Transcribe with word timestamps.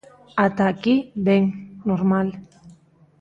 Ata 0.45 0.63
aquí, 0.69 0.95
ben, 1.27 1.45
normal. 1.91 2.27